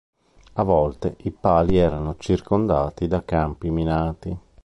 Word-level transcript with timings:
A 0.53 0.63
volte, 0.63 1.13
i 1.25 1.29
pali 1.31 1.77
erano 1.77 2.15
circondati 2.17 3.07
da 3.07 3.23
campi 3.23 3.69
minati. 3.69 4.35